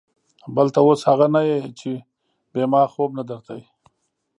[0.55, 1.91] بل ته اوس اغه نه يې چې
[2.51, 3.57] بې ما خوب نه درته.